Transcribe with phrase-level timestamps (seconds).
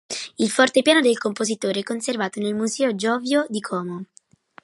[0.39, 4.03] Il fortepiano del compositore è conservato nel Museo Giovio di Como.